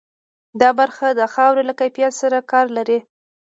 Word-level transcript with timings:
دا 0.61 0.69
برخه 0.79 1.07
د 1.11 1.21
خاورې 1.33 1.63
له 1.69 1.73
کیفیت 1.79 2.13
سره 2.21 2.37
کار 2.51 2.65
لري. 2.77 2.99